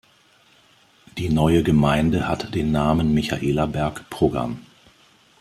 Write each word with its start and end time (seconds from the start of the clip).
Die 1.19 1.29
neue 1.29 1.61
Gemeinde 1.61 2.27
hat 2.27 2.55
den 2.55 2.71
Namen 2.71 3.13
Michaelerberg-Pruggern. 3.13 4.59